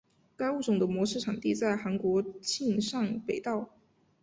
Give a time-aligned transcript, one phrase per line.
[0.35, 3.69] 该物种的模式产地在韩国庆尚北道。